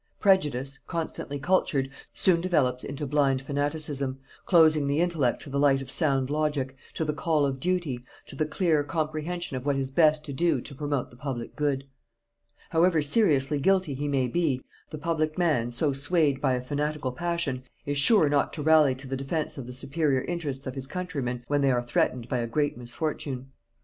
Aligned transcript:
Prejudice, 0.19 0.79
constantly 0.87 1.37
cultured, 1.37 1.91
soon 2.11 2.41
develops 2.41 2.83
into 2.83 3.05
blind 3.05 3.39
fanaticism, 3.43 4.17
closing 4.47 4.87
the 4.87 4.99
intellect 4.99 5.43
to 5.43 5.49
the 5.51 5.59
light 5.59 5.79
of 5.79 5.91
sound 5.91 6.31
logic, 6.31 6.75
to 6.95 7.05
the 7.05 7.13
call 7.13 7.45
of 7.45 7.59
duty, 7.59 8.03
to 8.25 8.35
the 8.35 8.47
clear 8.47 8.83
comprehension 8.83 9.55
of 9.55 9.63
what 9.63 9.75
is 9.75 9.91
best 9.91 10.25
to 10.25 10.33
do 10.33 10.59
to 10.59 10.73
promote 10.73 11.11
the 11.11 11.15
public 11.15 11.55
good. 11.55 11.87
However 12.71 13.03
seriously 13.03 13.59
guilty 13.59 13.93
he 13.93 14.07
may 14.07 14.27
be, 14.27 14.63
the 14.89 14.97
public 14.97 15.37
man, 15.37 15.69
so 15.69 15.93
swayed 15.93 16.41
by 16.41 16.53
a 16.53 16.61
fanatical 16.61 17.11
passion, 17.11 17.63
is 17.85 17.99
sure 17.99 18.27
not 18.27 18.53
to 18.53 18.63
rally 18.63 18.95
to 18.95 19.07
the 19.07 19.15
defense 19.15 19.55
of 19.59 19.67
the 19.67 19.71
superior 19.73 20.21
interests 20.21 20.65
of 20.65 20.73
his 20.73 20.87
countrymen 20.87 21.43
when 21.45 21.61
they 21.61 21.71
are 21.71 21.83
threatened 21.83 22.27
by 22.27 22.39
a 22.39 22.47
great 22.47 22.75
misfortune. 22.75 23.51